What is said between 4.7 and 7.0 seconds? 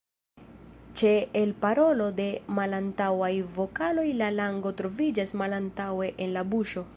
troviĝas malantaŭe en la buŝo.